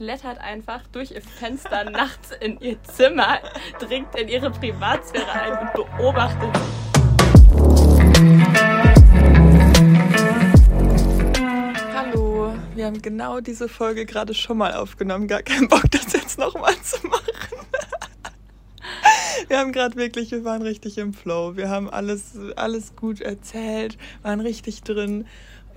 [0.00, 3.38] klettert einfach durch ihr Fenster nachts in ihr Zimmer,
[3.78, 6.48] dringt in ihre Privatsphäre ein und beobachtet
[11.94, 15.28] Hallo, wir haben genau diese Folge gerade schon mal aufgenommen.
[15.28, 17.20] Gar keinen Bock, das jetzt nochmal zu machen.
[19.48, 21.56] Wir haben gerade wirklich, wir waren richtig im Flow.
[21.56, 25.26] Wir haben alles, alles gut erzählt, waren richtig drin.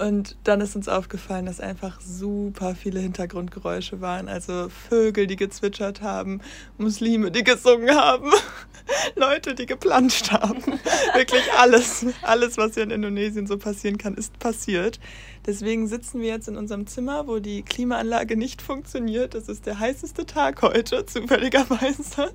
[0.03, 4.27] Und dann ist uns aufgefallen, dass einfach super viele Hintergrundgeräusche waren.
[4.27, 6.41] Also Vögel, die gezwitschert haben,
[6.77, 8.29] Muslime, die gesungen haben,
[9.15, 10.61] Leute, die geplanscht haben.
[11.15, 14.99] Wirklich alles, alles, was hier in Indonesien so passieren kann, ist passiert.
[15.45, 19.35] Deswegen sitzen wir jetzt in unserem Zimmer, wo die Klimaanlage nicht funktioniert.
[19.35, 22.33] Es ist der heißeste Tag heute, zufälligerweise.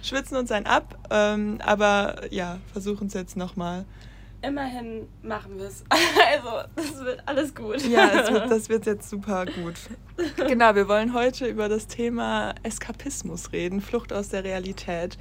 [0.00, 3.84] Schwitzen uns ein ab, ähm, aber ja, versuchen es jetzt nochmal.
[4.42, 5.84] Immerhin machen wir es.
[6.32, 7.82] Also, das wird alles gut.
[7.86, 9.74] Ja, wird, das wird jetzt super gut.
[10.36, 15.16] Genau, wir wollen heute über das Thema Eskapismus reden, Flucht aus der Realität,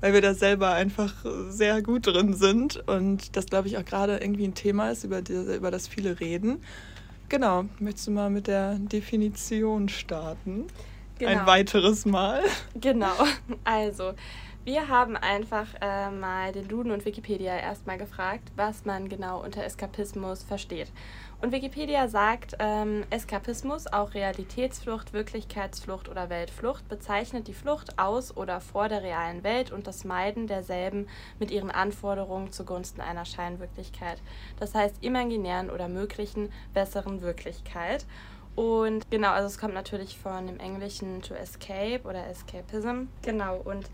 [0.00, 1.12] weil wir da selber einfach
[1.48, 5.20] sehr gut drin sind und das, glaube ich, auch gerade irgendwie ein Thema ist, über,
[5.20, 6.60] die, über das viele reden.
[7.28, 10.66] Genau, möchtest du mal mit der Definition starten?
[11.18, 11.30] Genau.
[11.30, 12.42] Ein weiteres Mal.
[12.80, 13.14] Genau,
[13.64, 14.12] also
[14.66, 19.62] wir haben einfach äh, mal den Duden und Wikipedia erstmal gefragt, was man genau unter
[19.62, 20.90] Eskapismus versteht.
[21.40, 28.60] Und Wikipedia sagt, ähm, Eskapismus, auch Realitätsflucht, Wirklichkeitsflucht oder Weltflucht, bezeichnet die Flucht aus oder
[28.60, 31.06] vor der realen Welt und das Meiden derselben
[31.38, 34.20] mit ihren Anforderungen zugunsten einer Scheinwirklichkeit.
[34.58, 38.04] Das heißt imaginären oder möglichen besseren Wirklichkeit.
[38.56, 43.04] Und genau, also es kommt natürlich von dem Englischen to escape oder escapism.
[43.22, 43.88] Genau, und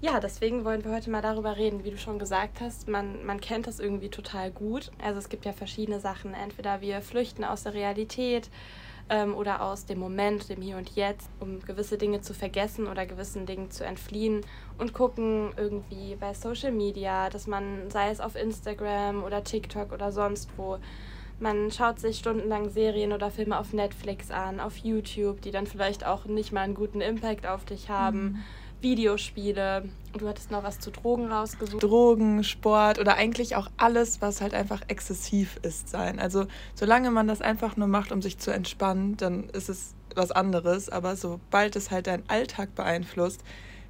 [0.00, 2.88] ja, deswegen wollen wir heute mal darüber reden, wie du schon gesagt hast.
[2.88, 4.90] Man, man kennt das irgendwie total gut.
[5.02, 6.34] Also es gibt ja verschiedene Sachen.
[6.34, 8.50] Entweder wir flüchten aus der Realität
[9.08, 13.06] ähm, oder aus dem Moment, dem Hier und Jetzt, um gewisse Dinge zu vergessen oder
[13.06, 14.42] gewissen Dingen zu entfliehen
[14.78, 20.12] und gucken irgendwie bei Social Media, dass man, sei es auf Instagram oder TikTok oder
[20.12, 20.78] sonst wo,
[21.40, 26.06] man schaut sich stundenlang Serien oder Filme auf Netflix an, auf YouTube, die dann vielleicht
[26.06, 28.24] auch nicht mal einen guten Impact auf dich haben.
[28.24, 28.44] Mhm
[28.84, 29.88] Videospiele.
[30.16, 31.82] Du hattest noch was zu Drogen rausgesucht.
[31.82, 36.20] Drogen, Sport oder eigentlich auch alles, was halt einfach exzessiv ist, sein.
[36.20, 36.46] Also
[36.76, 40.88] solange man das einfach nur macht, um sich zu entspannen, dann ist es was anderes.
[40.88, 43.42] Aber sobald es halt deinen Alltag beeinflusst,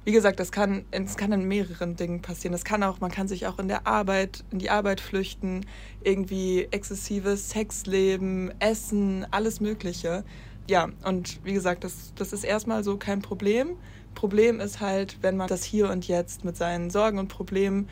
[0.05, 2.51] wie gesagt, das kann, es kann in mehreren Dingen passieren.
[2.51, 5.65] Das kann auch, man kann sich auch in der Arbeit, in die Arbeit flüchten,
[6.03, 10.23] irgendwie exzessives Sexleben, Essen, alles Mögliche.
[10.69, 13.77] Ja, und wie gesagt, das, das ist erstmal so kein Problem.
[14.15, 17.87] Problem ist halt, wenn man das hier und jetzt mit seinen Sorgen und Problemen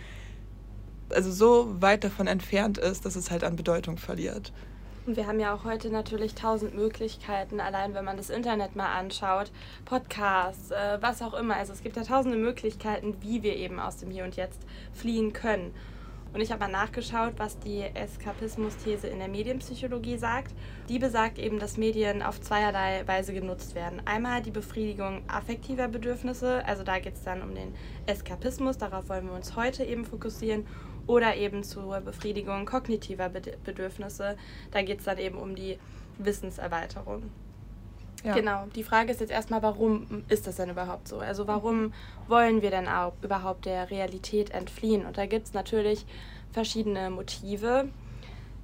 [1.14, 4.52] also so weit davon entfernt ist, dass es halt an Bedeutung verliert.
[5.06, 8.98] Und wir haben ja auch heute natürlich tausend Möglichkeiten, allein wenn man das Internet mal
[8.98, 9.52] anschaut,
[9.84, 11.58] Podcasts, äh, was auch immer.
[11.58, 14.62] Also es gibt ja tausende Möglichkeiten, wie wir eben aus dem Hier und Jetzt
[14.94, 15.74] fliehen können.
[16.34, 20.56] Und ich habe mal nachgeschaut, was die Eskapismus-These in der Medienpsychologie sagt.
[20.90, 24.02] Die besagt eben, dass Medien auf zweierlei Weise genutzt werden.
[24.06, 27.76] Einmal die Befriedigung affektiver Bedürfnisse, also da geht es dann um den
[28.08, 30.66] Eskapismus, darauf wollen wir uns heute eben fokussieren.
[31.06, 34.38] Oder eben zur Befriedigung kognitiver Bedürfnisse,
[34.72, 35.78] da geht es dann eben um die
[36.18, 37.24] Wissenserweiterung.
[38.24, 38.34] Ja.
[38.34, 38.66] Genau.
[38.74, 41.20] Die Frage ist jetzt erstmal, warum ist das denn überhaupt so?
[41.20, 41.94] Also warum
[42.28, 45.06] wollen wir denn auch überhaupt der Realität entfliehen?
[45.06, 46.06] Und da gibt es natürlich
[46.52, 47.90] verschiedene Motive.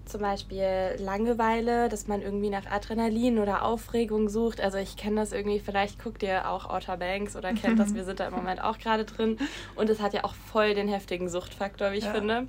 [0.06, 4.62] Zum Beispiel Langeweile, dass man irgendwie nach Adrenalin oder Aufregung sucht.
[4.62, 8.06] Also ich kenne das irgendwie, vielleicht guckt ihr auch Outer Banks oder kennt das, wir
[8.06, 9.38] sind da im Moment auch gerade drin.
[9.76, 12.14] Und es hat ja auch voll den heftigen Suchtfaktor, wie ich ja.
[12.14, 12.48] finde.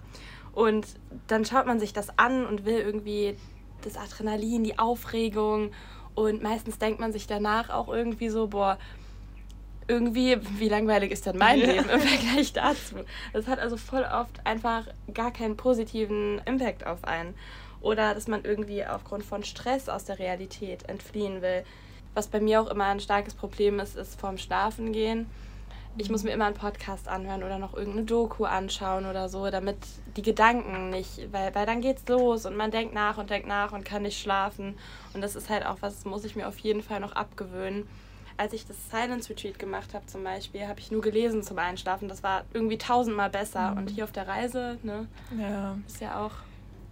[0.53, 0.87] Und
[1.27, 3.37] dann schaut man sich das an und will irgendwie
[3.83, 5.73] das Adrenalin, die Aufregung
[6.15, 8.79] und meistens denkt man sich danach auch irgendwie so, boah,
[9.89, 11.67] irgendwie, wie langweilig ist denn mein ja.
[11.67, 12.97] Leben im Vergleich dazu?
[13.33, 17.35] Das hat also voll oft einfach gar keinen positiven Impact auf einen.
[17.81, 21.65] Oder dass man irgendwie aufgrund von Stress aus der Realität entfliehen will.
[22.15, 25.27] Was bei mir auch immer ein starkes Problem ist, ist vorm Schlafen gehen
[25.97, 29.77] ich muss mir immer einen Podcast anhören oder noch irgendeine Doku anschauen oder so, damit
[30.17, 33.73] die Gedanken nicht, weil, weil dann geht's los und man denkt nach und denkt nach
[33.73, 34.77] und kann nicht schlafen.
[35.15, 37.89] Und das ist halt auch was, muss ich mir auf jeden Fall noch abgewöhnen.
[38.37, 42.09] Als ich das Silence Retreat gemacht habe zum Beispiel, habe ich nur gelesen zum Einschlafen.
[42.09, 43.73] Das war irgendwie tausendmal besser.
[43.73, 43.79] Mhm.
[43.79, 45.09] Und hier auf der Reise, ne,
[45.39, 45.77] ja.
[45.87, 46.33] ist ja auch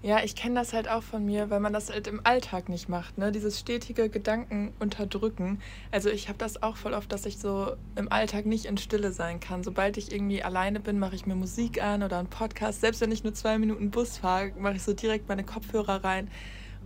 [0.00, 2.88] ja, ich kenne das halt auch von mir, weil man das halt im Alltag nicht
[2.88, 3.32] macht, ne?
[3.32, 5.60] Dieses stetige Gedanken unterdrücken.
[5.90, 9.10] Also ich habe das auch voll oft, dass ich so im Alltag nicht in Stille
[9.10, 9.64] sein kann.
[9.64, 12.80] Sobald ich irgendwie alleine bin, mache ich mir Musik an oder einen Podcast.
[12.80, 16.30] Selbst wenn ich nur zwei Minuten Bus fahre, mache ich so direkt meine Kopfhörer rein.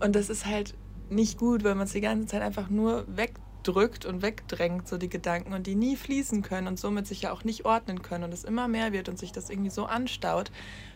[0.00, 0.74] Und das ist halt
[1.10, 4.98] nicht gut, weil man es die ganze Zeit einfach nur weg wegdrückt und wegdrängt, so
[4.98, 8.24] die Gedanken und die nie fließen können und somit sich ja auch nicht ordnen können
[8.24, 10.50] und es immer mehr wird und sich das irgendwie so anstaut.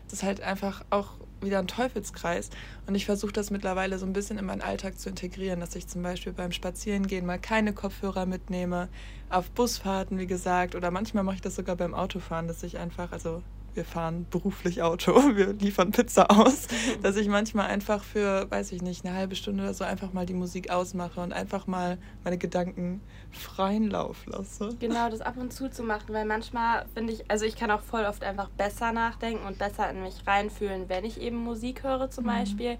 [0.04, 2.50] Das ist halt einfach auch wieder ein Teufelskreis.
[2.86, 5.86] Und ich versuche das mittlerweile so ein bisschen in meinen Alltag zu integrieren, dass ich
[5.86, 8.88] zum Beispiel beim Spazierengehen mal keine Kopfhörer mitnehme,
[9.28, 13.12] auf Busfahrten, wie gesagt, oder manchmal mache ich das sogar beim Autofahren, dass ich einfach,
[13.12, 13.42] also
[13.76, 16.66] wir fahren beruflich Auto, wir liefern Pizza aus,
[17.02, 20.26] dass ich manchmal einfach für, weiß ich nicht, eine halbe Stunde oder so einfach mal
[20.26, 23.00] die Musik ausmache und einfach mal meine Gedanken
[23.30, 24.70] freien Lauf lasse.
[24.80, 27.82] Genau, das ab und zu zu machen, weil manchmal finde ich, also ich kann auch
[27.82, 32.10] voll oft einfach besser nachdenken und besser in mich reinfühlen, wenn ich eben Musik höre
[32.10, 32.28] zum mhm.
[32.28, 32.78] Beispiel.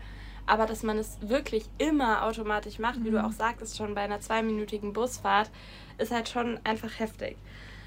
[0.49, 3.25] Aber dass man es wirklich immer automatisch macht, wie du mhm.
[3.25, 5.51] auch sagtest, schon bei einer zweiminütigen Busfahrt,
[5.99, 7.37] ist halt schon einfach heftig.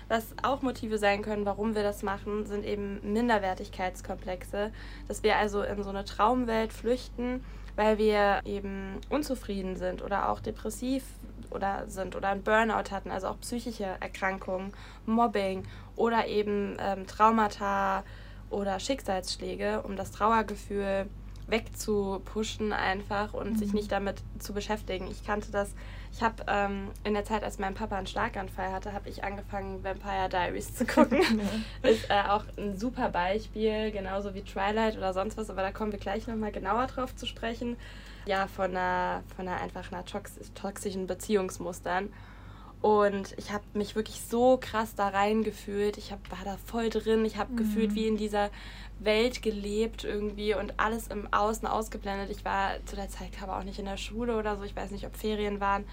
[0.10, 4.72] Was auch Motive sein können, warum wir das machen, sind eben Minderwertigkeitskomplexe.
[5.08, 7.46] Dass wir also in so eine Traumwelt flüchten,
[7.76, 11.04] weil wir eben unzufrieden sind oder auch depressiv
[11.52, 14.74] oder sind oder ein Burnout hatten, also auch psychische Erkrankungen,
[15.06, 15.64] Mobbing
[15.96, 18.04] oder eben ähm, Traumata
[18.50, 21.08] oder Schicksalsschläge, um das Trauergefühl
[21.48, 23.58] wegzupushen einfach und mhm.
[23.58, 25.08] sich nicht damit zu beschäftigen.
[25.10, 25.74] Ich kannte das
[26.12, 29.84] ich habe ähm, in der Zeit, als mein Papa einen Schlaganfall hatte, habe ich angefangen,
[29.84, 31.20] Vampire Diaries zu gucken.
[31.82, 35.92] Ist äh, auch ein super Beispiel, genauso wie Twilight oder sonst was, aber da kommen
[35.92, 37.78] wir gleich nochmal genauer drauf zu sprechen.
[38.26, 42.10] Ja, von einer, von einer einfach einer toxischen Beziehungsmustern.
[42.82, 45.98] Und ich habe mich wirklich so krass da reingefühlt.
[45.98, 47.26] Ich hab, war da voll drin.
[47.26, 47.58] Ich habe mhm.
[47.58, 48.50] gefühlt wie in dieser
[49.00, 52.30] Welt gelebt irgendwie und alles im Außen ausgeblendet.
[52.30, 54.64] Ich war zu der Zeit aber auch nicht in der Schule oder so.
[54.64, 55.84] Ich weiß nicht, ob Ferien waren.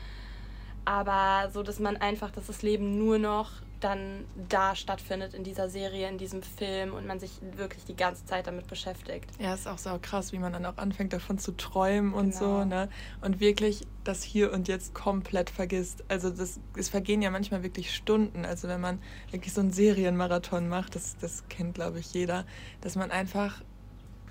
[0.84, 3.50] Aber so, dass man einfach, dass das Leben nur noch
[3.80, 8.24] dann da stattfindet in dieser Serie, in diesem Film und man sich wirklich die ganze
[8.24, 9.30] Zeit damit beschäftigt.
[9.38, 12.60] Ja, ist auch so krass, wie man dann auch anfängt davon zu träumen und genau.
[12.60, 12.88] so, ne?
[13.20, 16.04] Und wirklich das Hier und Jetzt komplett vergisst.
[16.08, 18.44] Also das, es vergehen ja manchmal wirklich Stunden.
[18.44, 18.98] Also wenn man
[19.30, 22.46] wirklich so einen Serienmarathon macht, das, das kennt, glaube ich, jeder,
[22.80, 23.62] dass man einfach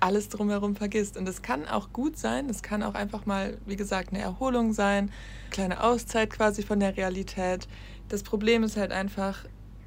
[0.00, 1.16] alles drumherum vergisst.
[1.16, 4.72] Und das kann auch gut sein, das kann auch einfach mal, wie gesagt, eine Erholung
[4.72, 5.10] sein,
[5.50, 7.66] kleine Auszeit quasi von der Realität
[8.08, 9.44] das Problem ist halt einfach,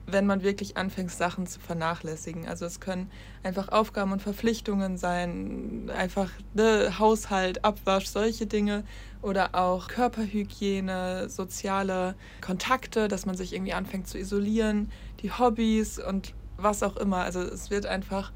[0.07, 2.47] wenn man wirklich anfängt, Sachen zu vernachlässigen.
[2.47, 3.09] Also es können
[3.43, 8.83] einfach Aufgaben und Verpflichtungen sein, einfach ne, Haushalt, Abwasch, solche Dinge
[9.21, 16.33] oder auch Körperhygiene, soziale Kontakte, dass man sich irgendwie anfängt zu isolieren, die Hobbys und
[16.57, 17.17] was auch immer.
[17.17, 18.31] Also es wird einfach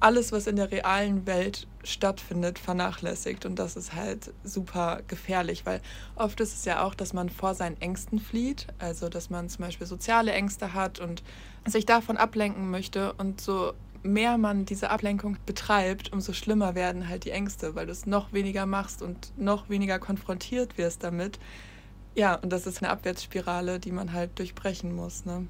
[0.00, 3.46] alles, was in der realen Welt stattfindet, vernachlässigt.
[3.46, 5.80] Und das ist halt super gefährlich, weil
[6.16, 8.66] oft ist es ja auch, dass man vor seinen Ängsten flieht.
[8.78, 11.22] Also, dass man zum Beispiel soziale Ängste hat und
[11.66, 13.12] sich davon ablenken möchte.
[13.14, 13.72] Und so
[14.02, 18.32] mehr man diese Ablenkung betreibt, umso schlimmer werden halt die Ängste, weil du es noch
[18.32, 21.38] weniger machst und noch weniger konfrontiert wirst damit.
[22.14, 25.24] Ja, und das ist eine Abwärtsspirale, die man halt durchbrechen muss.
[25.24, 25.46] Ne?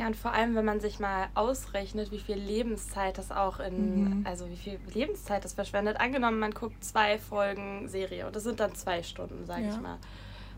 [0.00, 4.20] Ja, und vor allem, wenn man sich mal ausrechnet, wie viel Lebenszeit das auch in,
[4.20, 4.26] mhm.
[4.26, 6.00] also wie viel Lebenszeit das verschwendet.
[6.00, 9.68] Angenommen, man guckt zwei Folgen Serie und das sind dann zwei Stunden, sage ja.
[9.68, 9.98] ich mal,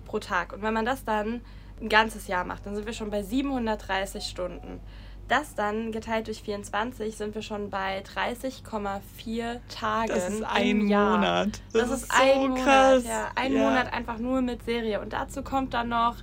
[0.05, 0.53] pro Tag.
[0.53, 1.41] Und wenn man das dann
[1.81, 4.79] ein ganzes Jahr macht, dann sind wir schon bei 730 Stunden.
[5.27, 10.87] Das dann geteilt durch 24 sind wir schon bei 30,4 Tagen das ist ein im
[10.87, 11.17] Jahr.
[11.19, 11.61] Monat.
[11.73, 13.05] Das, das ist, ist so ein Monat, krass.
[13.09, 13.59] Ja, ein ja.
[13.59, 15.01] Monat einfach nur mit Serie.
[15.01, 16.15] Und dazu kommt dann noch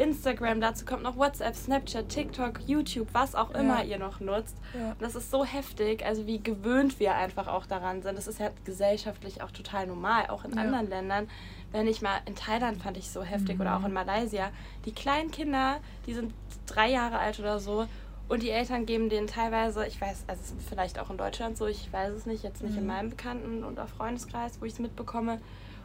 [0.00, 3.90] Instagram, dazu kommt noch WhatsApp, Snapchat, TikTok, YouTube, was auch immer ja.
[3.90, 4.56] ihr noch nutzt.
[4.74, 4.96] Ja.
[4.98, 8.16] Das ist so heftig, also wie gewöhnt wir einfach auch daran sind.
[8.16, 10.62] Das ist ja gesellschaftlich auch total normal, auch in ja.
[10.62, 11.28] anderen Ländern.
[11.70, 13.60] Wenn ich mal in Thailand fand ich so heftig mhm.
[13.60, 14.50] oder auch in Malaysia,
[14.86, 16.32] die kleinen Kinder, die sind
[16.66, 17.86] drei Jahre alt oder so
[18.28, 21.92] und die Eltern geben denen teilweise, ich weiß, also vielleicht auch in Deutschland so, ich
[21.92, 22.78] weiß es nicht, jetzt nicht mhm.
[22.78, 25.40] in meinem Bekannten- und Freundeskreis, wo ich es mitbekomme,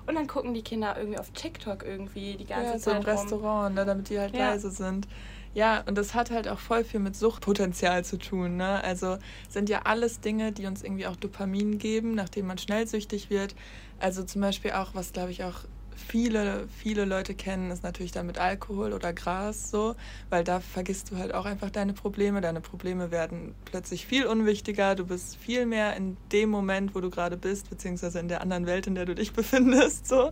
[0.08, 2.82] und dann gucken die Kinder irgendwie auf TikTok irgendwie die ganze ja, Zeit.
[2.82, 3.06] So im rum.
[3.06, 4.52] Restaurant, ne, damit die halt ja.
[4.52, 5.08] leise sind.
[5.56, 8.58] Ja, und das hat halt auch voll viel mit Suchtpotenzial zu tun.
[8.58, 8.84] Ne?
[8.84, 13.30] Also sind ja alles Dinge, die uns irgendwie auch Dopamin geben, nachdem man schnell süchtig
[13.30, 13.56] wird.
[13.98, 15.62] Also zum Beispiel auch, was glaube ich auch
[15.96, 19.96] viele, viele Leute kennen, ist natürlich dann mit Alkohol oder Gras so,
[20.30, 22.42] weil da vergisst du halt auch einfach deine Probleme.
[22.42, 24.96] Deine Probleme werden plötzlich viel unwichtiger.
[24.96, 28.66] Du bist viel mehr in dem Moment, wo du gerade bist, beziehungsweise in der anderen
[28.66, 30.08] Welt, in der du dich befindest.
[30.08, 30.32] So.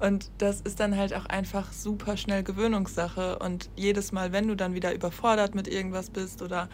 [0.00, 3.38] Und das ist dann halt auch einfach super schnell Gewöhnungssache.
[3.38, 6.68] Und jedes Mal, wenn du dann wieder überfordert mit irgendwas bist oder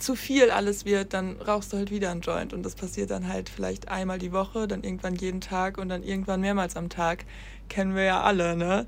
[0.00, 2.52] zu viel alles wird, dann rauchst du halt wieder einen Joint.
[2.52, 6.02] Und das passiert dann halt vielleicht einmal die Woche, dann irgendwann jeden Tag und dann
[6.02, 7.24] irgendwann mehrmals am Tag
[7.70, 8.86] kennen wir ja alle, ne?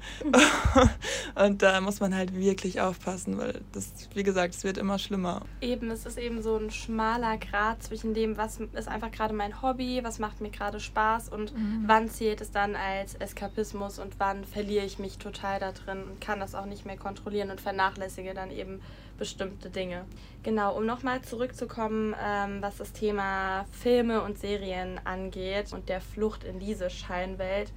[1.34, 5.42] und da muss man halt wirklich aufpassen, weil das, wie gesagt, es wird immer schlimmer.
[5.62, 9.62] Eben, es ist eben so ein schmaler Grad zwischen dem, was ist einfach gerade mein
[9.62, 11.84] Hobby, was macht mir gerade Spaß und mhm.
[11.86, 16.20] wann zählt es dann als Eskapismus und wann verliere ich mich total da drin und
[16.20, 18.82] kann das auch nicht mehr kontrollieren und vernachlässige dann eben
[19.16, 20.04] bestimmte Dinge.
[20.42, 26.42] Genau, um nochmal zurückzukommen, ähm, was das Thema Filme und Serien angeht und der Flucht
[26.42, 27.72] in diese Scheinwelt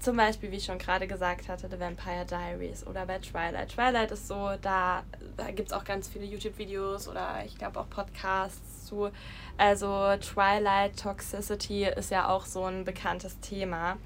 [0.00, 3.68] zum Beispiel, wie ich schon gerade gesagt hatte, The Vampire Diaries oder bei Twilight.
[3.68, 5.04] Twilight ist so, da,
[5.36, 9.10] da gibt es auch ganz viele YouTube-Videos oder ich glaube auch Podcasts zu.
[9.58, 13.98] Also Twilight Toxicity ist ja auch so ein bekanntes Thema.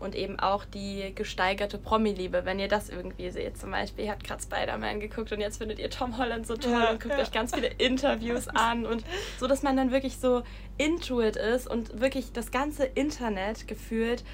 [0.00, 3.56] Und eben auch die gesteigerte Promi-Liebe, wenn ihr das irgendwie seht.
[3.56, 6.72] Zum Beispiel, ihr habt gerade Spider-Man geguckt und jetzt findet ihr Tom Holland so toll
[6.72, 7.20] ja, und guckt ja.
[7.20, 9.04] euch ganz viele Interviews an und
[9.38, 10.42] so, dass man dann wirklich so
[10.78, 14.24] into it ist und wirklich das ganze Internet gefühlt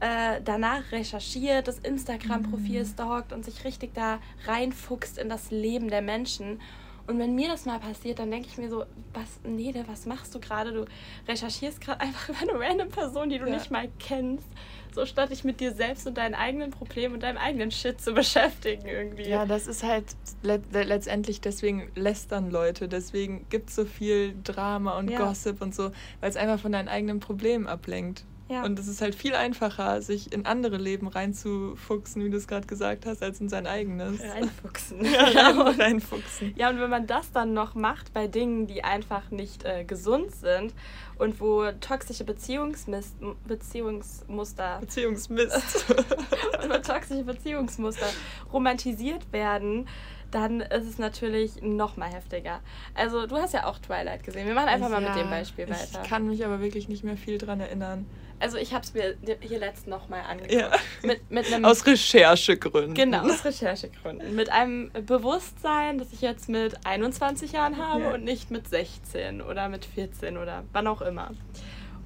[0.00, 2.86] äh, danach recherchiert, das Instagram-Profil mhm.
[2.86, 6.60] stalkt und sich richtig da reinfuchst in das Leben der Menschen.
[7.08, 10.34] Und wenn mir das mal passiert, dann denke ich mir so, was, Nede, was machst
[10.34, 10.72] du gerade?
[10.72, 10.84] Du
[11.26, 13.54] recherchierst gerade einfach über eine random Person, die du ja.
[13.54, 14.46] nicht mal kennst.
[14.94, 18.12] So statt dich mit dir selbst und deinen eigenen Problemen und deinem eigenen Shit zu
[18.12, 19.28] beschäftigen irgendwie.
[19.28, 20.04] Ja, das ist halt
[20.42, 25.18] le letztendlich, deswegen lästern Leute, deswegen gibt es so viel Drama und ja.
[25.18, 25.90] Gossip und so,
[26.20, 28.24] weil es einfach von deinen eigenen Problemen ablenkt.
[28.48, 28.64] Ja.
[28.64, 32.66] Und es ist halt viel einfacher, sich in andere Leben reinzufuchsen, wie du es gerade
[32.66, 34.20] gesagt hast, als in sein eigenes.
[34.22, 35.04] Reinfuchsen.
[35.34, 35.70] ja, genau.
[35.70, 36.54] reinfuchsen.
[36.56, 40.34] Ja, und wenn man das dann noch macht bei Dingen, die einfach nicht äh, gesund
[40.34, 40.72] sind
[41.18, 44.78] und wo toxische Beziehungsmist, Beziehungsmuster.
[44.80, 45.84] Beziehungsmist.
[46.62, 48.06] und wo toxische Beziehungsmuster
[48.50, 49.86] romantisiert werden,
[50.30, 52.60] dann ist es natürlich noch mal heftiger.
[52.94, 54.46] Also du hast ja auch Twilight gesehen.
[54.46, 56.02] Wir machen einfach ja, mal mit dem Beispiel weiter.
[56.02, 58.06] Ich kann mich aber wirklich nicht mehr viel dran erinnern.
[58.40, 60.52] Also ich habe es mir hier letztens nochmal angeguckt.
[60.52, 60.70] Ja.
[61.02, 62.94] Mit, mit einem, aus Recherchegründen.
[62.94, 64.36] Genau, aus Recherchegründen.
[64.36, 68.14] Mit einem Bewusstsein, das ich jetzt mit 21 Jahren habe ja.
[68.14, 71.30] und nicht mit 16 oder mit 14 oder wann auch immer.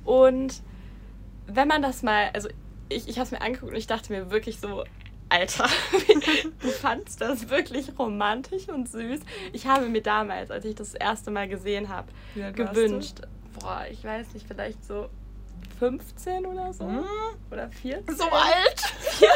[0.04, 0.62] Und
[1.46, 2.48] wenn man das mal, also
[2.88, 4.84] ich, ich habe es mir angeguckt und ich dachte mir wirklich so,
[5.32, 5.66] Alter,
[6.60, 9.20] du fandst das wirklich romantisch und süß.
[9.54, 12.08] Ich habe mir damals, als ich das, erste Mal gesehen habe,
[12.54, 13.22] gewünscht,
[13.58, 15.08] boah, ich weiß nicht, vielleicht so
[15.78, 16.84] 15 oder so.
[16.84, 17.04] Mhm.
[17.50, 18.14] Oder 14.
[18.14, 18.80] So alt?
[18.80, 19.28] 14?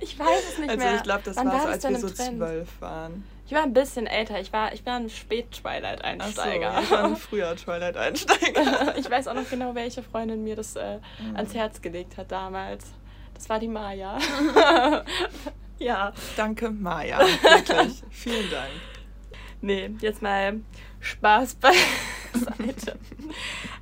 [0.00, 0.86] Ich weiß es nicht also mehr.
[0.86, 2.38] Also ich glaube, das Wann war so, als wir so Trend?
[2.38, 3.24] 12 waren.
[3.46, 4.40] Ich war ein bisschen älter.
[4.40, 6.74] Ich war, ich war ein Spät-Twilight-Einsteiger.
[6.74, 8.96] So, ich war ein früher Twilight-Einsteiger.
[8.96, 11.36] ich weiß auch noch genau, welche Freundin mir das äh, mhm.
[11.36, 12.92] ans Herz gelegt hat damals.
[13.42, 14.20] Das war die Maya.
[15.80, 16.12] ja.
[16.36, 17.18] Danke, Maya.
[17.18, 18.04] Wirklich.
[18.10, 18.70] Vielen Dank.
[19.60, 20.60] Nee, jetzt mal
[21.00, 22.96] Spaß beiseite.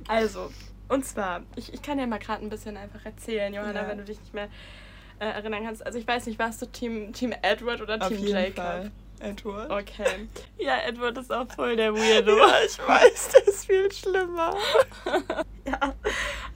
[0.07, 0.49] Also,
[0.89, 3.87] und zwar, ich, ich kann ja mal gerade ein bisschen einfach erzählen, Johanna, ja.
[3.87, 4.49] wenn du dich nicht mehr
[5.19, 5.85] äh, erinnern kannst.
[5.85, 8.55] Also ich weiß nicht, warst du Team, Team Edward oder Auf Team Jacob?
[8.55, 8.91] Fall.
[9.19, 9.69] Edward.
[9.69, 10.27] Okay.
[10.57, 12.35] Ja, Edward ist auch voll der Weirdo.
[12.35, 14.57] ja, ich weiß, der ist viel schlimmer.
[15.67, 15.93] ja.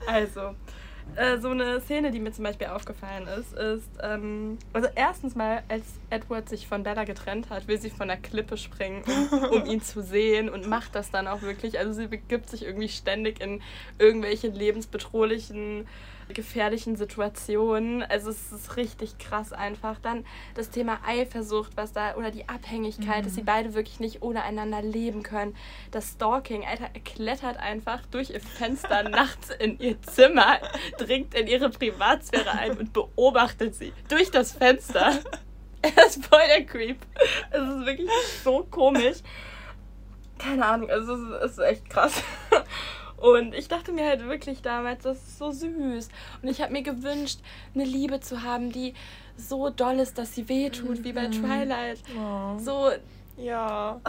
[0.08, 0.56] Also,
[1.14, 5.62] äh, so eine Szene, die mir zum Beispiel aufgefallen ist, ist, ähm, also erstens mal,
[5.68, 9.66] als Edward sich von Bella getrennt hat, will sie von der Klippe springen, um, um
[9.66, 11.78] ihn zu sehen und macht das dann auch wirklich.
[11.78, 13.62] Also sie begibt sich irgendwie ständig in
[13.98, 15.86] irgendwelche lebensbedrohlichen
[16.28, 18.02] gefährlichen Situationen.
[18.02, 19.98] Also es ist richtig krass einfach.
[20.00, 23.24] Dann das Thema Eifersucht, was da, oder die Abhängigkeit, mhm.
[23.24, 23.46] dass sie mhm.
[23.46, 25.56] beide wirklich nicht ohne einander leben können.
[25.90, 30.58] Das Stalking, Alter, er klettert einfach durch ihr Fenster nachts in ihr Zimmer,
[30.98, 35.12] dringt in ihre Privatsphäre ein und beobachtet sie durch das Fenster.
[35.82, 36.98] Er ist voll der Creep.
[37.50, 38.10] Es ist wirklich
[38.42, 39.18] so komisch.
[40.36, 42.22] Keine Ahnung, also es ist echt krass.
[43.16, 46.08] Und ich dachte mir halt wirklich damals, das ist so süß.
[46.42, 47.40] Und ich habe mir gewünscht,
[47.74, 48.94] eine Liebe zu haben, die
[49.36, 51.04] so doll ist, dass sie wehtut, mhm.
[51.04, 51.32] wie bei mhm.
[51.32, 51.98] Twilight.
[52.18, 52.58] Oh.
[52.58, 52.90] So.
[53.38, 54.00] Ja.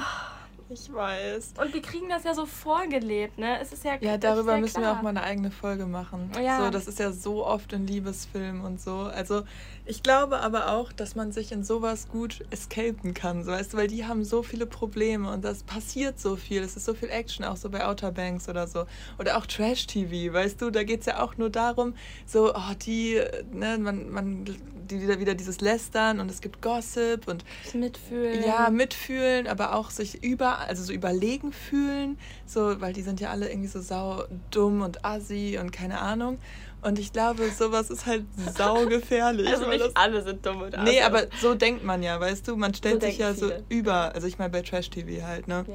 [0.70, 1.54] Ich weiß.
[1.62, 3.58] Und wir kriegen das ja so vorgelebt, ne?
[3.62, 4.96] Es ist ja Ja, darüber müssen klar.
[4.96, 6.30] wir auch mal eine eigene Folge machen.
[6.44, 6.66] Ja.
[6.66, 8.98] So, das ist ja so oft in Liebesfilmen und so.
[8.98, 9.44] Also,
[9.86, 13.78] ich glaube aber auch, dass man sich in sowas gut escapen kann, so, weißt du,
[13.78, 16.62] weil die haben so viele Probleme und das passiert so viel.
[16.62, 18.86] Es ist so viel Action, auch so bei Outer Banks oder so.
[19.20, 21.96] Oder auch Trash-TV, weißt du, da geht es ja auch nur darum,
[22.26, 23.22] so, oh, die,
[23.54, 24.46] ne, man, man
[24.88, 28.44] die wieder, wieder dieses Lästern und es gibt Gossip und das mitfühlen.
[28.44, 33.30] Ja, mitfühlen, aber auch sich über, also so überlegen fühlen, so, weil die sind ja
[33.30, 36.40] alle irgendwie so sau dumm und assi und keine Ahnung.
[36.82, 39.48] Und ich glaube, sowas ist halt saugefährlich.
[39.48, 40.92] also nicht das, alle sind dumm und assi.
[40.92, 43.64] Nee, aber so denkt man ja, weißt du, man stellt so sich ja viele.
[43.70, 45.66] so über, also ich meine bei Trash TV halt, ne?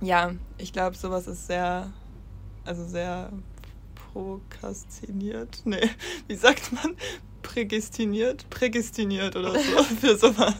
[0.00, 1.92] Ja, ja ich glaube, sowas ist sehr,
[2.64, 3.30] also sehr
[4.12, 5.60] prokrastiniert.
[5.64, 5.90] Nee,
[6.28, 6.96] wie sagt man?
[7.42, 10.54] prägestiniert, prägestiniert oder so für sowas.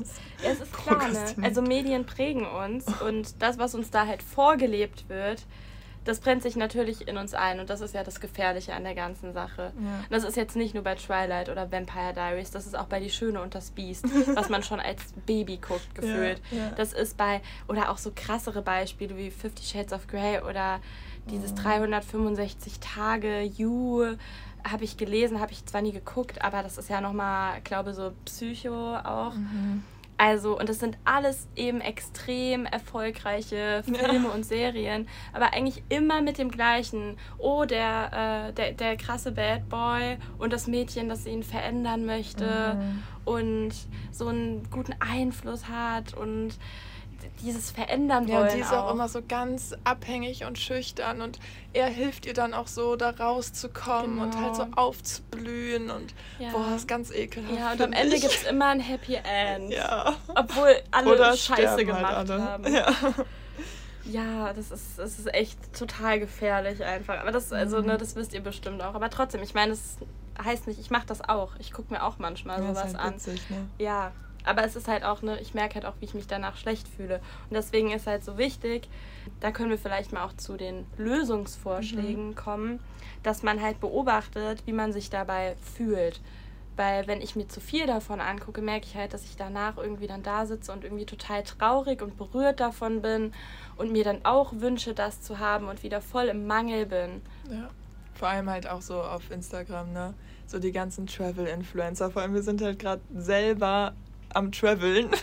[0.44, 1.34] Es ist klar, ne?
[1.42, 5.44] Also Medien prägen uns und das, was uns da halt vorgelebt wird,
[6.04, 8.94] das brennt sich natürlich in uns ein und das ist ja das Gefährliche an der
[8.94, 9.72] ganzen Sache.
[9.78, 10.04] Ja.
[10.10, 13.10] Das ist jetzt nicht nur bei Twilight oder Vampire Diaries, das ist auch bei Die
[13.10, 16.40] Schöne und das Biest, was man schon als Baby guckt, gefühlt.
[16.50, 16.70] Ja, ja.
[16.76, 20.80] Das ist bei, oder auch so krassere Beispiele wie Fifty Shades of Grey oder
[21.30, 21.62] dieses oh.
[21.62, 24.16] 365 Tage You
[24.64, 28.12] habe ich gelesen, habe ich zwar nie geguckt, aber das ist ja nochmal, glaube so
[28.24, 29.34] Psycho auch.
[29.34, 29.82] Mhm.
[30.18, 34.30] Also, und das sind alles eben extrem erfolgreiche Filme ja.
[34.30, 37.16] und Serien, aber eigentlich immer mit dem gleichen.
[37.38, 42.76] Oh, der, äh, der, der krasse Bad Boy und das Mädchen, das ihn verändern möchte
[42.76, 43.02] mhm.
[43.24, 43.72] und
[44.10, 46.56] so einen guten Einfluss hat und
[47.42, 48.48] dieses Verändern wollen.
[48.48, 48.88] Ja, die ist auch.
[48.88, 48.92] auch.
[48.92, 51.38] immer so ganz abhängig und schüchtern und
[51.72, 54.24] er hilft ihr dann auch so, da rauszukommen genau.
[54.24, 56.50] und halt so aufzublühen und ja.
[56.50, 57.58] boah, das ist ganz ekelhaft.
[57.58, 59.72] Ja, und am Ende gibt es immer ein Happy End.
[59.72, 60.14] Ja.
[60.28, 62.42] Obwohl alle Oder Scheiße halt gemacht halt alle.
[62.42, 62.74] haben.
[62.74, 62.94] Ja.
[64.04, 67.20] Ja, das ist, das ist echt total gefährlich einfach.
[67.20, 67.98] Aber das, also, ne, mhm.
[67.98, 68.94] das wisst ihr bestimmt auch.
[68.94, 69.96] Aber trotzdem, ich meine, das
[70.42, 71.52] heißt nicht, ich mache das auch.
[71.58, 73.56] Ich gucke mir auch manchmal ja, sowas halt witzig, an.
[73.56, 73.68] Ne?
[73.78, 74.12] Ja,
[74.44, 76.88] aber es ist halt auch, ne, ich merke halt auch, wie ich mich danach schlecht
[76.88, 77.20] fühle.
[77.48, 78.88] Und deswegen ist halt so wichtig,
[79.40, 82.34] da können wir vielleicht mal auch zu den Lösungsvorschlägen mhm.
[82.34, 82.80] kommen,
[83.22, 86.20] dass man halt beobachtet, wie man sich dabei fühlt.
[86.76, 90.06] Weil wenn ich mir zu viel davon angucke, merke ich halt, dass ich danach irgendwie
[90.06, 93.32] dann da sitze und irgendwie total traurig und berührt davon bin
[93.76, 97.20] und mir dann auch wünsche, das zu haben und wieder voll im Mangel bin.
[97.50, 97.68] Ja.
[98.14, 100.14] Vor allem halt auch so auf Instagram, ne?
[100.46, 102.10] So die ganzen Travel-Influencer.
[102.10, 103.94] Vor allem, wir sind halt gerade selber
[104.34, 105.10] am Traveln.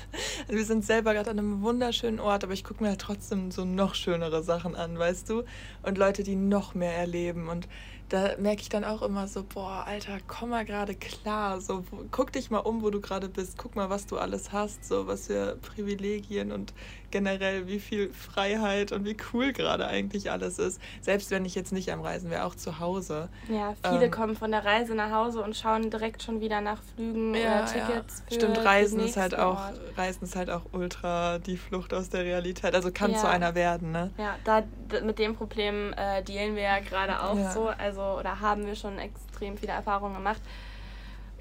[0.48, 3.52] Also wir sind selber gerade an einem wunderschönen Ort, aber ich gucke mir halt trotzdem
[3.52, 5.44] so noch schönere Sachen an, weißt du?
[5.84, 7.50] Und Leute, die noch mehr erleben.
[7.50, 7.68] Und
[8.08, 11.62] da merke ich dann auch immer so, boah, Alter, komm mal gerade klar.
[11.62, 13.60] So, guck dich mal um, wo du gerade bist.
[13.60, 16.74] Guck mal, was du alles hast, so was für Privilegien und
[17.12, 20.82] generell wie viel Freiheit und wie cool gerade eigentlich alles ist.
[21.02, 23.30] Selbst wenn ich jetzt nicht am Reisen wäre, auch zu Hause.
[23.50, 26.82] Ja, viele ähm, kommen von der Reise nach Hause und schauen direkt schon wieder nach
[26.96, 28.24] Flügen ja, oder Tickets.
[28.30, 28.36] Ja.
[28.36, 29.60] Stimmt, Reisen ist halt auch
[29.96, 32.76] Reisen ist halt auch ultra die Flucht aus der Realität.
[32.76, 33.18] Also kann ja.
[33.18, 34.12] zu einer werden, ne?
[34.18, 34.64] Ja, da
[35.04, 37.52] mit dem Problem äh, dealen wir ja gerade auch ja.
[37.52, 37.68] so.
[37.68, 40.42] Also oder haben wir schon extrem viele Erfahrungen gemacht,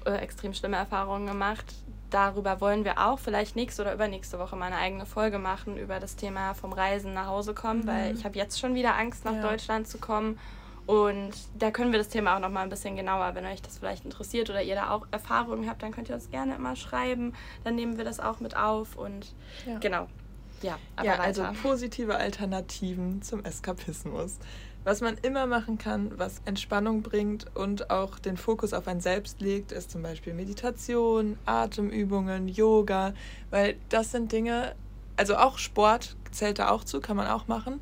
[0.05, 1.65] äh, extrem schlimme Erfahrungen gemacht
[2.09, 5.99] darüber wollen wir auch vielleicht nächste oder übernächste Woche mal eine eigene Folge machen über
[5.99, 7.87] das Thema vom Reisen nach Hause kommen, mhm.
[7.87, 9.41] weil ich habe jetzt schon wieder Angst, nach ja.
[9.41, 10.39] Deutschland zu kommen.
[10.85, 13.77] Und da können wir das Thema auch noch mal ein bisschen genauer, wenn euch das
[13.77, 17.33] vielleicht interessiert oder ihr da auch Erfahrungen habt, dann könnt ihr uns gerne immer schreiben.
[17.63, 19.33] Dann nehmen wir das auch mit auf und
[19.67, 19.77] ja.
[19.77, 20.07] genau.
[20.63, 24.39] Ja, aber ja, also positive Alternativen zum Eskapismus.
[24.89, 29.39] Was man immer machen kann, was Entspannung bringt und auch den Fokus auf ein Selbst
[29.39, 33.13] legt, ist zum Beispiel Meditation, Atemübungen, Yoga,
[33.51, 34.73] weil das sind Dinge,
[35.15, 37.81] also auch Sport zählt da auch zu, kann man auch machen.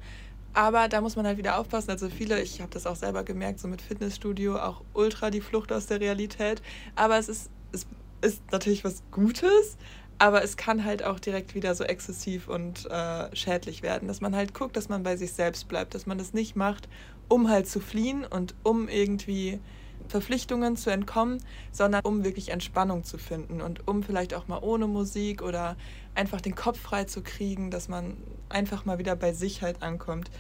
[0.52, 1.91] Aber da muss man halt wieder aufpassen.
[1.91, 5.72] Also viele, ich habe das auch selber gemerkt, so mit Fitnessstudio, auch ultra die Flucht
[5.72, 6.62] aus der Realität.
[6.98, 7.88] Aber es ist, es
[8.20, 9.78] ist natürlich was Gutes,
[10.20, 14.36] aber es kann halt auch direkt wieder so exzessiv und äh, schädlich werden, dass man
[14.36, 16.90] halt guckt, dass man bei sich selbst bleibt, dass man das nicht macht,
[17.28, 19.60] um halt zu fliehen und um irgendwie
[20.08, 24.88] Verpflichtungen zu entkommen, sondern um wirklich Entspannung zu finden und um vielleicht auch mal ohne
[24.88, 25.76] Musik oder
[26.16, 28.18] einfach den Kopf frei zu kriegen, dass man
[28.50, 30.32] einfach mal wieder bei sich halt ankommt.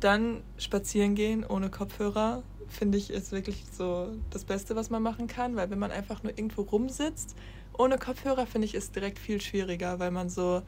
[0.00, 5.26] Dann spazieren gehen ohne Kopfhörer, finde ich, ist wirklich so das Beste, was man machen
[5.26, 7.36] kann, weil wenn man einfach nur irgendwo rumsitzt
[7.78, 10.62] ohne Kopfhörer finde ich ist direkt viel schwieriger, weil man so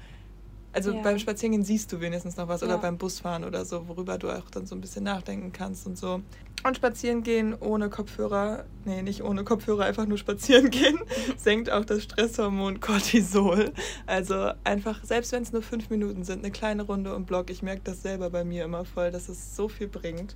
[0.74, 1.02] also ja.
[1.02, 2.66] beim Spazierengehen siehst du wenigstens noch was ja.
[2.66, 5.98] oder beim Busfahren oder so, worüber du auch dann so ein bisschen nachdenken kannst und
[5.98, 6.22] so.
[6.64, 10.98] Und spazieren gehen ohne Kopfhörer, nee, nicht ohne Kopfhörer, einfach nur spazieren gehen,
[11.36, 13.72] senkt auch das Stresshormon Cortisol.
[14.06, 17.62] Also einfach, selbst wenn es nur fünf Minuten sind, eine kleine Runde im Block, ich
[17.62, 20.34] merke das selber bei mir immer voll, dass es so viel bringt.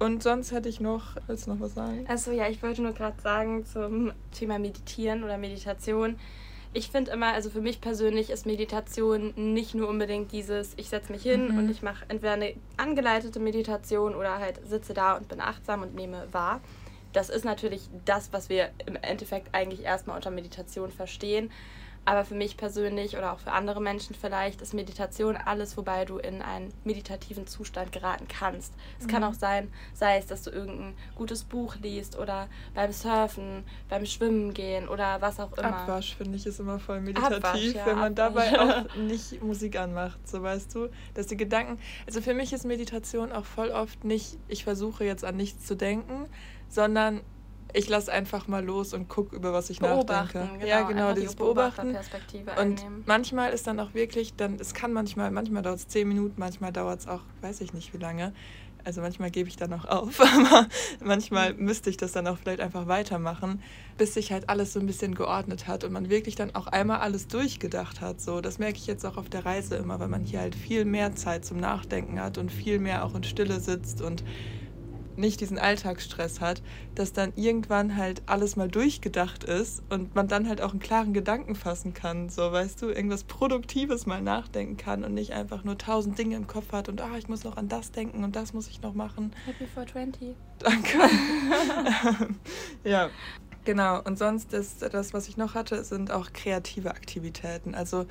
[0.00, 2.06] Und sonst hätte ich noch, willst du noch was sagen?
[2.08, 6.18] Also ja, ich wollte nur gerade sagen zum Thema Meditieren oder Meditation.
[6.72, 11.12] Ich finde immer, also für mich persönlich ist Meditation nicht nur unbedingt dieses, ich setze
[11.12, 11.58] mich hin mhm.
[11.58, 15.94] und ich mache entweder eine angeleitete Meditation oder halt sitze da und bin achtsam und
[15.94, 16.62] nehme wahr.
[17.12, 21.50] Das ist natürlich das, was wir im Endeffekt eigentlich erstmal unter Meditation verstehen.
[22.04, 26.18] Aber für mich persönlich oder auch für andere Menschen vielleicht ist Meditation alles, wobei du
[26.18, 28.72] in einen meditativen Zustand geraten kannst.
[28.98, 29.10] Es mhm.
[29.10, 34.06] kann auch sein, sei es, dass du irgendein gutes Buch liest oder beim Surfen, beim
[34.06, 35.82] Schwimmen gehen oder was auch immer.
[35.82, 38.50] Abwasch finde ich ist immer voll meditativ, Abwasch, ja, wenn man Abwasch.
[38.50, 42.64] dabei auch nicht Musik anmacht, so weißt du, dass die Gedanken, also für mich ist
[42.64, 46.28] Meditation auch voll oft nicht, ich versuche jetzt an nichts zu denken,
[46.68, 47.20] sondern
[47.72, 50.58] ich lasse einfach mal los und gucke, über was ich Beobachten, nachdenke.
[50.58, 51.88] Genau, ja, genau, dieses Beobachten.
[51.90, 53.02] Und einnehmen.
[53.06, 56.72] manchmal ist dann auch wirklich, dann, es kann manchmal, manchmal dauert es zehn Minuten, manchmal
[56.72, 58.32] dauert es auch, weiß ich nicht wie lange.
[58.84, 60.66] Also manchmal gebe ich dann auch auf, aber
[61.04, 61.64] manchmal mhm.
[61.64, 63.62] müsste ich das dann auch vielleicht einfach weitermachen,
[63.98, 67.00] bis sich halt alles so ein bisschen geordnet hat und man wirklich dann auch einmal
[67.00, 68.20] alles durchgedacht hat.
[68.20, 70.84] So, das merke ich jetzt auch auf der Reise immer, weil man hier halt viel
[70.84, 74.24] mehr Zeit zum Nachdenken hat und viel mehr auch in Stille sitzt und
[75.16, 76.62] nicht diesen Alltagsstress hat,
[76.94, 81.12] dass dann irgendwann halt alles mal durchgedacht ist und man dann halt auch einen klaren
[81.12, 82.28] Gedanken fassen kann.
[82.28, 86.46] So, weißt du, irgendwas Produktives mal nachdenken kann und nicht einfach nur tausend Dinge im
[86.46, 88.94] Kopf hat und ah, ich muss noch an das denken und das muss ich noch
[88.94, 89.32] machen.
[89.46, 90.34] Happy 420.
[90.58, 90.98] Danke.
[92.84, 93.08] ja.
[93.64, 97.74] Genau, und sonst ist das, was ich noch hatte, sind auch kreative Aktivitäten.
[97.74, 98.06] Also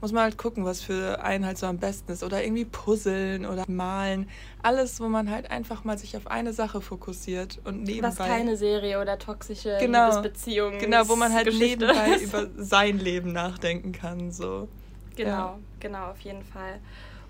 [0.00, 2.22] muss man halt gucken, was für einen halt so am besten ist.
[2.22, 4.28] Oder irgendwie puzzeln oder malen.
[4.62, 8.08] Alles, wo man halt einfach mal sich auf eine Sache fokussiert und nebenbei.
[8.08, 10.78] Was keine Serie oder toxische genau, Beziehungen.
[10.78, 12.22] Genau, wo man halt Geschichte nebenbei ist.
[12.24, 14.32] über sein Leben nachdenken kann.
[14.32, 14.68] So.
[15.16, 15.58] Genau, ja.
[15.80, 16.80] genau, auf jeden Fall.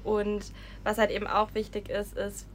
[0.04, 0.52] Und
[0.84, 2.46] was halt eben auch wichtig ist, ist,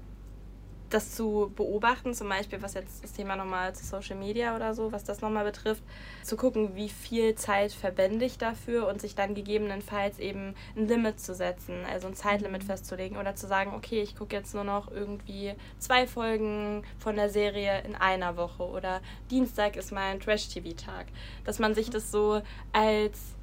[0.89, 4.91] das zu beobachten, zum Beispiel was jetzt das Thema nochmal zu Social Media oder so,
[4.91, 5.83] was das nochmal betrifft,
[6.23, 11.19] zu gucken, wie viel Zeit verwende ich dafür und sich dann gegebenenfalls eben ein Limit
[11.19, 12.67] zu setzen, also ein Zeitlimit mhm.
[12.67, 17.29] festzulegen oder zu sagen, okay, ich gucke jetzt nur noch irgendwie zwei Folgen von der
[17.29, 21.07] Serie in einer Woche oder Dienstag ist mein Trash-TV-Tag,
[21.43, 22.41] dass man sich das so
[22.73, 23.35] als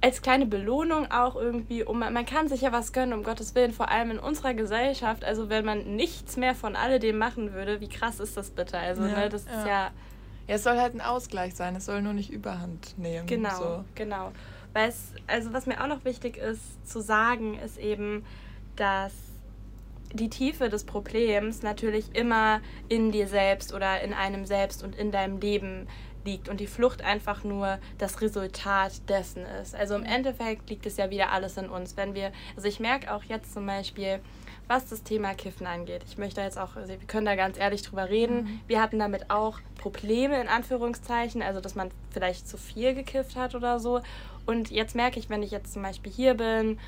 [0.00, 3.72] als kleine Belohnung auch irgendwie, um man kann sich ja was gönnen, um Gottes Willen,
[3.72, 5.24] vor allem in unserer Gesellschaft.
[5.24, 8.78] Also wenn man nichts mehr von alledem machen würde, wie krass ist das bitte?
[8.78, 9.58] Also, ja, ne, das ja.
[9.58, 9.90] ist ja.
[10.46, 13.26] Ja, es soll halt ein Ausgleich sein, es soll nur nicht überhand nehmen.
[13.26, 13.84] Genau, so.
[13.94, 14.32] genau.
[14.72, 18.24] Weil es, also was mir auch noch wichtig ist zu sagen, ist eben,
[18.76, 19.12] dass
[20.12, 25.10] die Tiefe des Problems natürlich immer in dir selbst oder in einem selbst und in
[25.10, 25.86] deinem Leben
[26.28, 29.74] liegt und die Flucht einfach nur das Resultat dessen ist.
[29.74, 31.96] Also im Endeffekt liegt es ja wieder alles in uns.
[31.96, 34.20] Wenn wir, also ich merke auch jetzt zum Beispiel,
[34.66, 36.02] was das Thema Kiffen angeht.
[36.06, 38.42] Ich möchte jetzt auch, also wir können da ganz ehrlich drüber reden.
[38.42, 38.60] Mhm.
[38.66, 43.54] Wir hatten damit auch Probleme in Anführungszeichen, also dass man vielleicht zu viel gekifft hat
[43.54, 44.02] oder so.
[44.44, 46.78] Und jetzt merke ich, wenn ich jetzt zum Beispiel hier bin,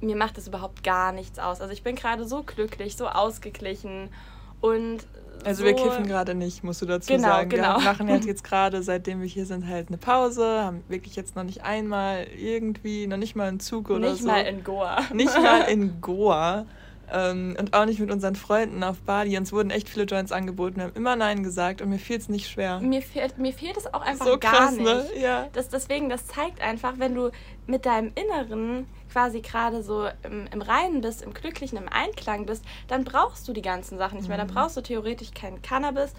[0.00, 1.60] mir macht das überhaupt gar nichts aus.
[1.60, 4.10] Also ich bin gerade so glücklich, so ausgeglichen
[4.60, 5.06] und
[5.44, 7.50] also so wir kiffen gerade nicht, musst du dazu genau, sagen.
[7.50, 7.78] Genau.
[7.78, 11.36] Wir machen halt jetzt gerade, seitdem wir hier sind, halt eine Pause, haben wirklich jetzt
[11.36, 14.26] noch nicht einmal irgendwie, noch nicht mal einen Zug oder nicht so.
[14.26, 15.00] Nicht mal in Goa.
[15.12, 16.66] Nicht mal in Goa.
[17.12, 19.36] Ähm, und auch nicht mit unseren Freunden auf Bali.
[19.38, 20.76] Uns wurden echt viele Joints angeboten.
[20.78, 22.80] Wir haben immer Nein gesagt und mir fiel es nicht schwer.
[22.80, 24.82] Mir fehlt, mir fehlt es auch einfach so gar krass, ne?
[24.82, 25.14] nicht.
[25.14, 25.20] Ne?
[25.22, 25.46] Ja.
[25.52, 27.30] Das, deswegen, das zeigt einfach, wenn du
[27.68, 28.86] mit deinem Inneren
[29.16, 33.54] quasi gerade so im, im Reinen bist, im Glücklichen, im Einklang bist, dann brauchst du
[33.54, 34.36] die ganzen Sachen nicht mehr.
[34.36, 34.52] Dann mhm.
[34.52, 36.12] brauchst du theoretisch kein Cannabis.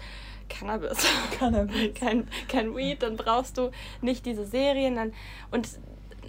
[0.48, 0.98] Cannabis.
[1.38, 1.94] Cannabis.
[1.94, 4.96] kein, kein Weed, dann brauchst du nicht diese Serien.
[4.96, 5.12] Dann,
[5.52, 5.68] und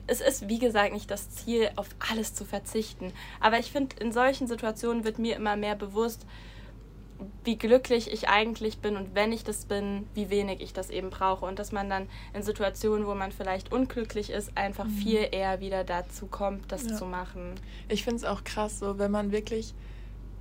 [0.05, 3.13] es ist, wie gesagt, nicht das Ziel, auf alles zu verzichten.
[3.39, 6.27] Aber ich finde, in solchen Situationen wird mir immer mehr bewusst,
[7.43, 11.10] wie glücklich ich eigentlich bin und wenn ich das bin, wie wenig ich das eben
[11.10, 11.45] brauche.
[11.45, 14.91] Und dass man dann in Situationen, wo man vielleicht unglücklich ist, einfach mhm.
[14.91, 16.95] viel eher wieder dazu kommt, das ja.
[16.95, 17.55] zu machen.
[17.88, 19.73] Ich finde es auch krass, so wenn man wirklich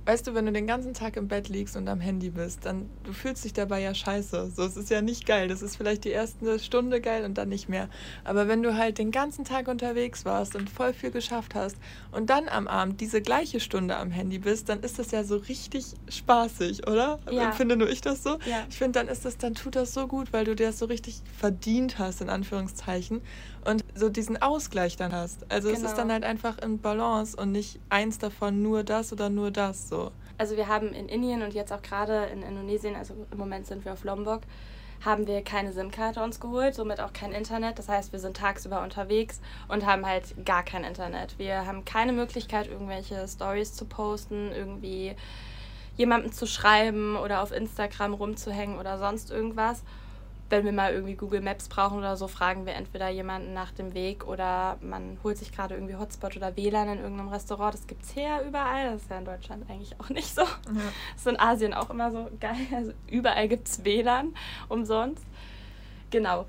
[0.09, 2.89] weißt du, wenn du den ganzen Tag im Bett liegst und am Handy bist, dann
[3.03, 4.51] du fühlst dich dabei ja scheiße.
[4.55, 5.47] So, es ist ja nicht geil.
[5.47, 7.89] Das ist vielleicht die erste Stunde geil und dann nicht mehr.
[8.23, 11.77] Aber wenn du halt den ganzen Tag unterwegs warst und voll viel geschafft hast
[12.11, 15.37] und dann am Abend diese gleiche Stunde am Handy bist, dann ist das ja so
[15.37, 17.19] richtig spaßig, oder?
[17.29, 17.51] Ja.
[17.51, 18.39] Finde nur ich das so?
[18.47, 18.65] Ja.
[18.67, 20.85] Ich finde, dann ist das, dann tut das so gut, weil du dir das so
[20.85, 23.21] richtig verdient hast, in Anführungszeichen
[23.65, 25.49] und so diesen Ausgleich dann hast.
[25.51, 25.79] Also genau.
[25.79, 26.13] es ist dann genau.
[26.13, 30.11] halt einfach in Balance und nicht eins davon nur das oder nur das so.
[30.37, 33.83] Also wir haben in Indien und jetzt auch gerade in Indonesien, also im Moment sind
[33.83, 34.41] wir auf Lombok,
[35.03, 37.79] haben wir keine SIM-Karte uns geholt, somit auch kein Internet.
[37.79, 41.37] Das heißt, wir sind tagsüber unterwegs und haben halt gar kein Internet.
[41.37, 45.15] Wir haben keine Möglichkeit, irgendwelche Stories zu posten, irgendwie
[45.97, 49.83] jemandem zu schreiben oder auf Instagram rumzuhängen oder sonst irgendwas
[50.49, 53.93] wenn wir mal irgendwie Google Maps brauchen oder so, fragen wir entweder jemanden nach dem
[53.93, 57.73] Weg oder man holt sich gerade irgendwie Hotspot oder WLAN in irgendeinem Restaurant.
[57.73, 58.93] Das gibt es hier ja überall.
[58.93, 60.41] Das ist ja in Deutschland eigentlich auch nicht so.
[60.41, 60.49] Ja.
[61.13, 62.55] Das ist in Asien auch immer so geil.
[62.75, 64.33] Also überall gibt es WLAN
[64.67, 65.23] umsonst.
[66.09, 66.45] Genau.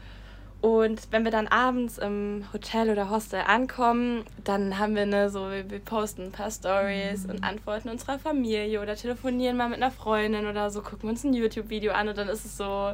[0.61, 5.49] Und wenn wir dann abends im Hotel oder Hostel ankommen, dann haben wir ne, so,
[5.49, 7.31] wir, posten ein paar Stories mhm.
[7.31, 11.33] und antworten unserer Familie oder telefonieren mal mit einer Freundin oder so, gucken uns ein
[11.33, 12.93] YouTube-Video an und dann ist es so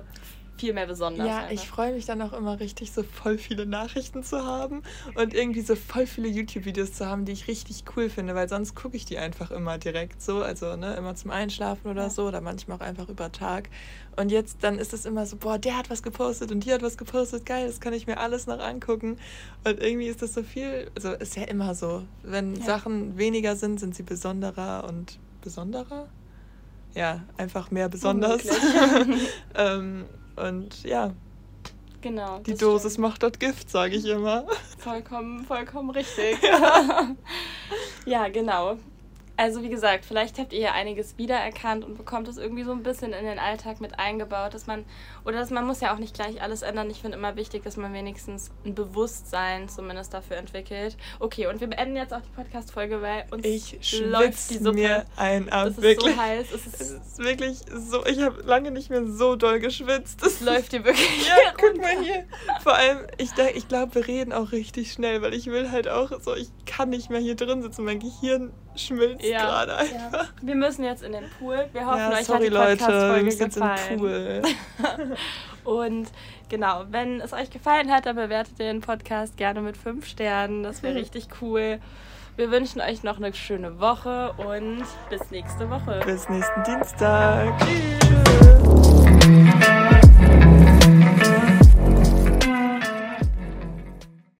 [0.56, 1.26] viel mehr besonders.
[1.26, 1.52] Ja, einfach.
[1.52, 4.82] ich freue mich dann auch immer richtig, so voll viele Nachrichten zu haben
[5.14, 8.74] und irgendwie so voll viele YouTube-Videos zu haben, die ich richtig cool finde, weil sonst
[8.74, 12.10] gucke ich die einfach immer direkt so, also ne, immer zum Einschlafen oder ja.
[12.10, 13.68] so oder manchmal auch einfach über Tag.
[14.16, 16.82] Und jetzt dann ist es immer so, boah, der hat was gepostet und die hat
[16.82, 19.18] was gepostet, geil, das kann ich mir alles noch angucken.
[19.64, 22.64] Und irgendwie ist das so viel, also ist ja immer so, wenn ja.
[22.64, 26.08] Sachen weniger sind, sind sie besonderer und besonderer?
[26.94, 28.42] Ja, einfach mehr besonders.
[29.54, 31.12] ähm, und ja.
[32.00, 32.38] Genau.
[32.40, 33.08] Die Dosis stimmt.
[33.08, 34.46] macht das Gift, sage ich immer.
[34.78, 36.40] Vollkommen, vollkommen richtig.
[36.42, 37.08] Ja.
[38.06, 38.78] ja, genau.
[39.38, 42.82] Also wie gesagt, vielleicht habt ihr ja einiges wiedererkannt und bekommt es irgendwie so ein
[42.82, 44.84] bisschen in den Alltag mit eingebaut, dass man,
[45.24, 46.90] oder dass man muss ja auch nicht gleich alles ändern.
[46.90, 50.96] Ich finde immer wichtig, dass man wenigstens ein Bewusstsein zumindest dafür entwickelt.
[51.20, 54.72] Okay, und wir beenden jetzt auch die Podcast-Folge, weil uns ich läuft die Suppe.
[54.72, 56.08] mir ein ab, es wirklich.
[56.08, 56.46] Ist so heiß.
[56.52, 60.24] Es ist, es ist wirklich so, ich habe lange nicht mehr so doll geschwitzt.
[60.24, 62.24] Es läuft dir wirklich Ja, guck mal hier.
[62.62, 66.10] Vor allem, ich, ich glaube, wir reden auch richtig schnell, weil ich will halt auch
[66.22, 67.84] so, ich kann nicht mehr hier drin sitzen.
[67.84, 70.24] Mein Gehirn schmilzt ja, gerade einfach.
[70.24, 70.28] Ja.
[70.42, 71.68] Wir müssen jetzt in den Pool.
[71.72, 73.98] Wir hoffen, ja, euch sorry, hat die Podcast-Folge gefallen.
[73.98, 74.42] Pool.
[75.64, 76.08] Und
[76.48, 80.62] genau, wenn es euch gefallen hat, dann bewertet den Podcast gerne mit 5 Sternen.
[80.62, 81.80] Das wäre richtig cool.
[82.36, 86.00] Wir wünschen euch noch eine schöne Woche und bis nächste Woche.
[86.04, 87.58] Bis nächsten Dienstag.
[87.58, 88.45] Tschüss.